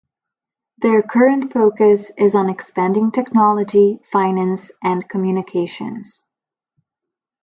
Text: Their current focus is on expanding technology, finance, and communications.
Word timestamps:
Their 0.79 1.03
current 1.03 1.53
focus 1.53 2.09
is 2.17 2.33
on 2.33 2.49
expanding 2.49 3.11
technology, 3.11 3.99
finance, 4.11 4.71
and 4.81 5.07
communications. 5.07 6.23